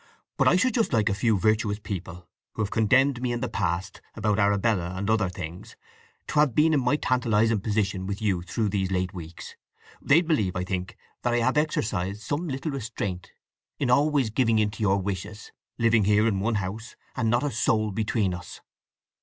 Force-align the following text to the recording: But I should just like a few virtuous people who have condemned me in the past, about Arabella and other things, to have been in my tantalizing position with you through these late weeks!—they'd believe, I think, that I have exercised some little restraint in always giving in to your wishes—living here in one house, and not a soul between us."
But 0.35 0.47
I 0.47 0.55
should 0.55 0.73
just 0.73 0.93
like 0.93 1.09
a 1.09 1.13
few 1.13 1.37
virtuous 1.37 1.77
people 1.77 2.27
who 2.53 2.63
have 2.63 2.71
condemned 2.71 3.21
me 3.21 3.31
in 3.31 3.41
the 3.41 3.47
past, 3.47 4.01
about 4.15 4.39
Arabella 4.39 4.95
and 4.95 5.07
other 5.11 5.29
things, 5.29 5.75
to 6.25 6.39
have 6.39 6.55
been 6.55 6.73
in 6.73 6.79
my 6.79 6.95
tantalizing 6.95 7.59
position 7.59 8.07
with 8.07 8.19
you 8.19 8.41
through 8.41 8.69
these 8.69 8.89
late 8.89 9.13
weeks!—they'd 9.13 10.27
believe, 10.27 10.55
I 10.55 10.63
think, 10.63 10.97
that 11.21 11.35
I 11.35 11.37
have 11.37 11.55
exercised 11.55 12.23
some 12.23 12.47
little 12.47 12.71
restraint 12.71 13.31
in 13.77 13.91
always 13.91 14.31
giving 14.31 14.57
in 14.57 14.71
to 14.71 14.81
your 14.81 14.99
wishes—living 14.99 16.05
here 16.05 16.25
in 16.27 16.39
one 16.39 16.55
house, 16.55 16.95
and 17.15 17.29
not 17.29 17.43
a 17.43 17.51
soul 17.51 17.91
between 17.91 18.33
us." 18.33 18.59